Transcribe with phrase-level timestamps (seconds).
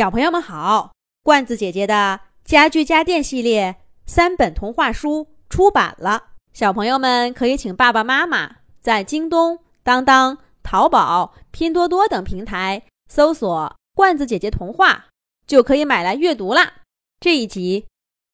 [0.00, 15.08] 小朋友们好，罐子姐姐的家具家电系列三本童话书出版了，小朋友们可以请爸爸妈妈在京东、当当、淘宝、拼多多等平台搜索“罐子姐姐童话”，
[15.46, 16.76] 就可以买来阅读啦。
[17.20, 17.86] 这一集，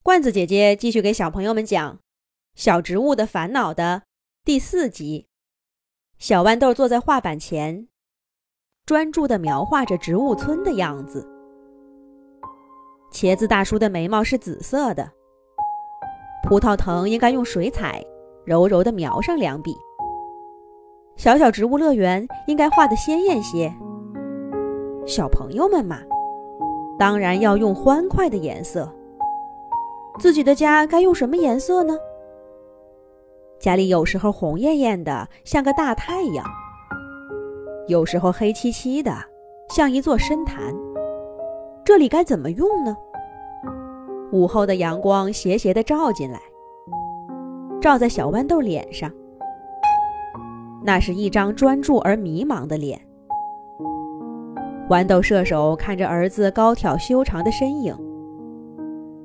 [0.04, 1.94] 罐子姐姐继续给小朋友们讲
[2.54, 4.04] 《小植物的烦恼》的
[4.44, 5.26] 第四集。
[6.20, 7.88] 小豌豆坐在画板前，
[8.84, 11.32] 专注地描画着植物村的样子。
[13.16, 15.10] 茄子大叔的眉毛是紫色的，
[16.46, 18.04] 葡萄藤应该用水彩
[18.44, 19.74] 柔柔地描上两笔。
[21.16, 23.74] 小小植物乐园应该画的鲜艳些。
[25.06, 26.00] 小朋友们嘛，
[26.98, 28.86] 当然要用欢快的颜色。
[30.18, 31.96] 自己的家该用什么颜色呢？
[33.58, 36.44] 家里有时候红艳艳的，像个大太阳；
[37.88, 39.10] 有时候黑漆漆的，
[39.70, 40.74] 像一座深潭。
[41.82, 42.94] 这里该怎么用呢？
[44.32, 46.40] 午后的阳光斜斜地照进来，
[47.80, 49.10] 照在小豌豆脸上。
[50.84, 53.00] 那是一张专注而迷茫的脸。
[54.88, 57.96] 豌豆射手看着儿子高挑修长的身影，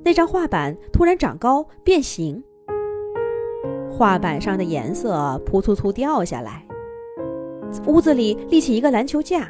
[0.03, 2.43] 那张画板突然长高变形。
[3.91, 6.65] 画板上的颜色扑簌簌掉下来，
[7.85, 9.49] 屋子里立起一个篮球架。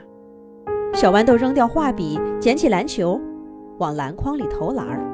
[0.93, 3.19] 小豌豆扔掉画笔，捡起篮球，
[3.77, 5.10] 往篮筐里投篮儿。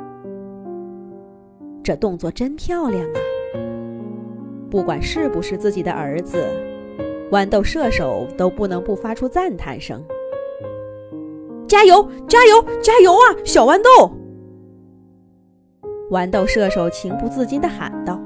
[1.87, 3.19] 这动作真漂亮啊！
[4.69, 6.45] 不管是不是自己的儿子，
[7.31, 10.03] 豌豆射手都不能不发出赞叹声
[11.65, 14.11] ：“加油，加油，加油啊，小豌豆！”
[16.11, 18.19] 豌豆射手情不自禁地喊道。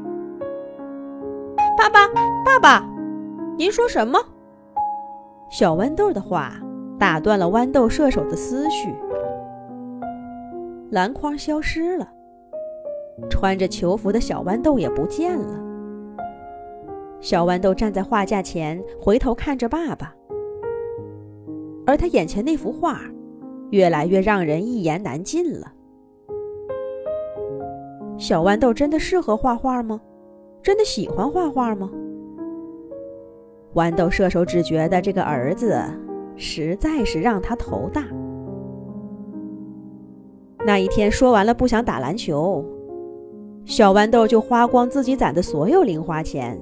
[1.78, 2.08] 爸爸，
[2.44, 2.90] 爸爸，
[3.60, 4.20] 您说什么？
[5.52, 6.60] 小豌豆的话
[6.98, 8.92] 打断了豌豆射手的思绪。
[10.90, 12.12] 篮筐消失了，
[13.30, 15.60] 穿着球服的小豌豆也不见了。
[17.20, 20.14] 小豌豆站在画架前，回头看着爸爸，
[21.86, 23.00] 而他眼前那幅画，
[23.70, 25.72] 越来越让人一言难尽了。
[28.18, 30.02] 小豌豆真的适合画画吗？
[30.64, 31.90] 真的喜欢画画吗？
[33.74, 35.82] 豌豆射手只觉得这个儿子
[36.36, 38.04] 实在是让他头大。
[40.66, 42.64] 那一天说完了不想打篮球，
[43.66, 46.60] 小豌豆就花光自己攒的所有零花钱，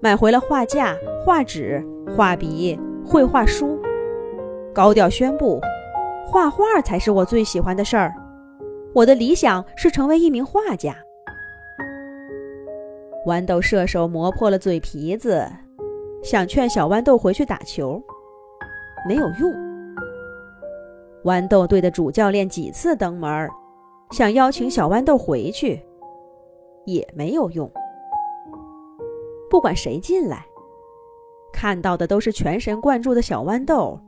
[0.00, 1.84] 买回了画架、画纸、
[2.16, 3.78] 画笔、绘画书，
[4.74, 5.60] 高调宣布：
[6.26, 8.14] 画画才是我最喜欢的事儿。
[8.94, 10.94] 我的理想是成为一名画家。
[13.26, 15.44] 豌豆射手磨破了嘴皮子，
[16.22, 18.00] 想劝小豌豆回去打球，
[19.08, 19.52] 没有用。
[21.24, 23.48] 豌豆队的主教练几次登门，
[24.12, 25.82] 想邀请小豌豆回去，
[26.86, 27.70] 也没有用。
[29.50, 30.46] 不管谁进来，
[31.52, 34.00] 看到的都是全神贯注的小豌豆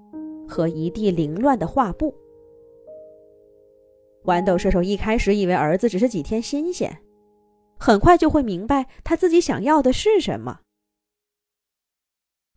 [0.48, 2.14] 和一地凌乱的画布。
[4.24, 7.02] 豌豆射手一开始以为儿子只是几天新鲜。
[7.80, 10.60] 很快就会明白他自己想要的是什么。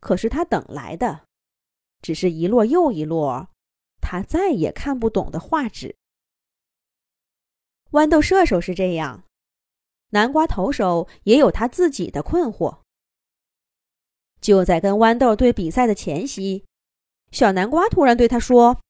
[0.00, 1.20] 可是他等来的，
[2.02, 3.46] 只是一摞又一摞
[4.00, 5.94] 他再也看不懂的画纸。
[7.92, 9.22] 豌豆射手是这样，
[10.12, 12.78] 南瓜投手也有他自己的困惑。
[14.40, 16.64] 就在跟豌豆队比赛的前夕，
[17.30, 18.80] 小南瓜突然对他说：“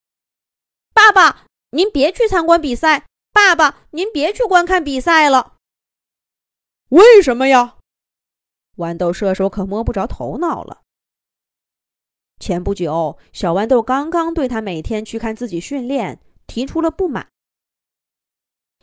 [0.95, 3.07] 爸爸，您别去参观比赛！
[3.33, 5.57] 爸爸，您别去观看比赛了。”
[6.89, 7.79] 为什么呀？
[8.77, 10.83] 豌豆射手可摸不着头脑了。
[12.41, 17.29] 前不久，小豌豆刚刚对他每天去看自己训练提出了不满。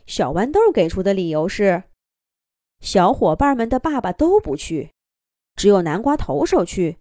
[0.06, 1.84] 小豌豆给出的理由是：
[2.80, 4.92] 小伙伴们的爸爸都不去，
[5.54, 6.98] 只有南瓜投手去，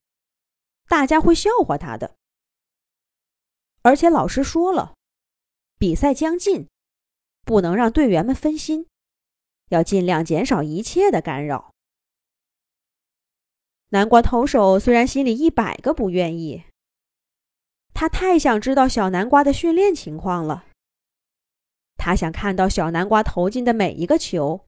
[0.87, 2.15] 大家会笑话他的。
[3.81, 4.93] 而且老师说了，
[5.77, 6.67] 比赛将近，
[7.43, 8.87] 不能让队员们分心。
[9.69, 11.73] 要尽量减少一切的干扰。
[13.89, 16.63] 南瓜投手虽然心里一百个不愿意，
[17.93, 20.65] 他太想知道小南瓜的训练情况了。
[21.97, 24.65] 他想看到小南瓜投进的每一个球，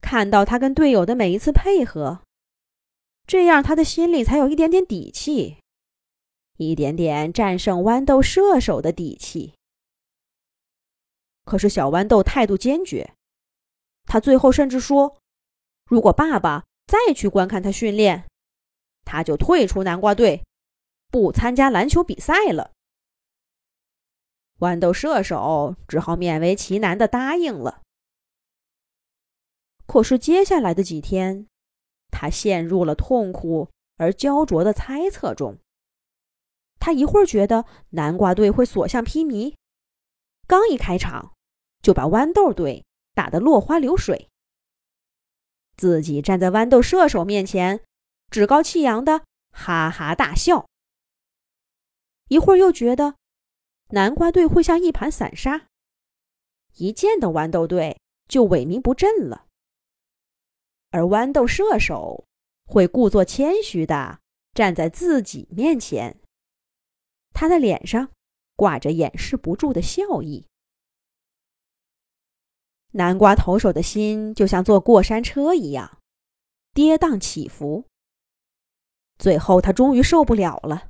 [0.00, 2.22] 看到他跟队友的每一次配合，
[3.26, 5.58] 这样他的心里才有一点点底气，
[6.56, 9.54] 一点点战胜豌豆射手的底气。
[11.44, 13.14] 可是小豌豆态度坚决。
[14.06, 15.18] 他最后甚至说
[15.84, 18.26] ：“如果爸爸再去观看他训练，
[19.04, 20.42] 他就退出南瓜队，
[21.08, 22.70] 不参加篮球比赛了。”
[24.60, 27.82] 豌豆射手只好勉为其难的答应了。
[29.88, 31.48] 可是接下来的几天，
[32.10, 35.58] 他陷入了痛苦而焦灼的猜测中。
[36.78, 39.54] 他一会儿觉得南瓜队会所向披靡，
[40.46, 41.32] 刚一开场
[41.82, 44.28] 就把豌豆队打得落花流水，
[45.76, 47.80] 自己站在豌豆射手面前，
[48.30, 50.66] 趾高气扬的哈哈大笑。
[52.28, 53.16] 一会儿又觉得。
[53.92, 55.68] 南瓜队会像一盘散沙，
[56.76, 57.98] 一见到豌豆队
[58.28, 59.47] 就萎靡不振了；
[60.90, 62.26] 而豌豆射手
[62.66, 64.20] 会故作谦虚的
[64.54, 66.18] 站在自己面前，
[67.32, 68.10] 他的脸上
[68.56, 70.46] 挂着掩饰不住的笑意。
[72.92, 75.98] 南瓜投手的心就像坐过山车一样，
[76.72, 77.84] 跌宕起伏。
[79.18, 80.88] 最后，他终于受不了了。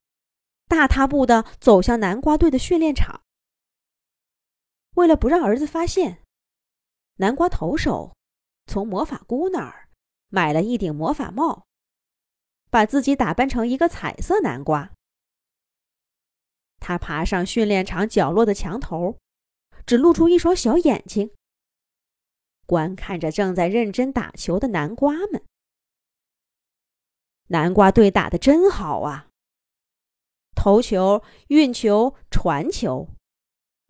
[0.68, 3.22] 大踏步的走向南瓜队的训练场。
[4.94, 6.22] 为了不让儿子发现，
[7.16, 8.14] 南瓜投手
[8.66, 9.87] 从魔法姑那儿
[10.28, 11.66] 买了一顶魔法帽，
[12.70, 14.92] 把自己打扮成一个彩色南瓜。
[16.78, 19.18] 他爬上训练场角落的墙头，
[19.84, 21.32] 只露出一双小眼睛，
[22.66, 25.44] 观看着正在认真打球的南瓜们。
[27.48, 29.28] 南瓜队打的真好啊！
[30.54, 33.08] 投球、运球、传球，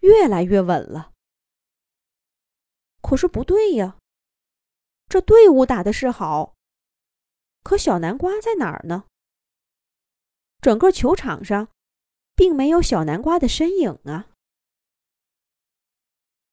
[0.00, 1.12] 越来越稳了。
[3.02, 3.97] 可是不对呀，
[5.08, 6.54] 这队伍打的是好，
[7.62, 9.04] 可小南瓜在哪儿呢？
[10.60, 11.68] 整个球场上，
[12.34, 14.28] 并没有小南瓜的身影啊。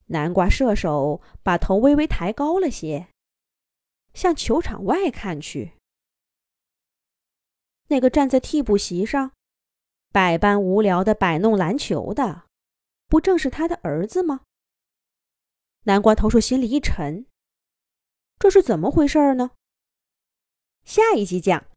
[0.08, 3.08] 南瓜射手把头微微抬高了些，
[4.14, 5.74] 向球场外看去。
[7.88, 9.32] 那个站在替补席上。
[10.12, 12.46] 百般无聊的摆弄篮球的，
[13.08, 14.46] 不正是他的儿子吗？
[15.84, 17.26] 南瓜投手心里一沉，
[18.38, 19.52] 这是怎么回事儿呢？
[20.84, 21.66] 下一集讲。